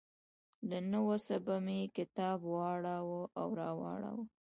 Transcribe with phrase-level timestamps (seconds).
[0.69, 4.23] له نه وسه به مې کتاب واړاوه او راواړاوه.